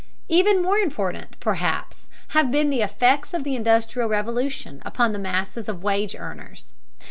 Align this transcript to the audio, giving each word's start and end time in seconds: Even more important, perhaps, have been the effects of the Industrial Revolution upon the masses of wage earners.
Even 0.29 0.63
more 0.63 0.79
important, 0.79 1.39
perhaps, 1.39 2.09
have 2.29 2.51
been 2.51 2.71
the 2.71 2.81
effects 2.81 3.35
of 3.35 3.43
the 3.43 3.55
Industrial 3.55 4.09
Revolution 4.09 4.81
upon 4.83 5.13
the 5.13 5.19
masses 5.19 5.69
of 5.69 5.83
wage 5.83 6.15
earners. 6.15 6.73